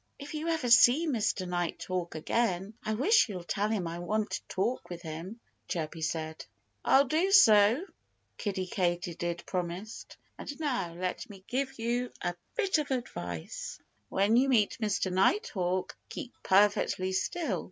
"If 0.17 0.33
you 0.33 0.47
ever 0.47 0.67
see 0.67 1.05
Mr. 1.07 1.47
Nighthawk 1.47 2.15
again 2.15 2.73
I 2.83 2.95
wish 2.95 3.29
you'd 3.29 3.47
tell 3.47 3.69
him 3.69 3.85
I 3.87 3.99
want 3.99 4.31
to 4.31 4.41
talk 4.47 4.89
with 4.89 5.03
him," 5.03 5.39
Chirpy 5.67 6.01
said. 6.01 6.43
"I'll 6.83 7.05
do 7.05 7.29
so," 7.31 7.85
Kiddie 8.39 8.65
Katydid 8.65 9.45
promised. 9.45 10.17
"And 10.39 10.59
now 10.59 10.95
let 10.95 11.29
me 11.29 11.43
give 11.47 11.77
you 11.77 12.09
a 12.19 12.33
bit 12.55 12.79
of 12.79 12.89
advice. 12.89 13.77
When 14.09 14.37
you 14.37 14.49
meet 14.49 14.79
Mr. 14.81 15.11
Nighthawk, 15.13 15.95
keep 16.09 16.33
perfectly 16.41 17.11
still. 17.11 17.59